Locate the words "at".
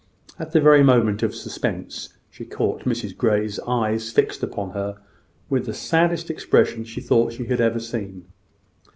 0.39-0.51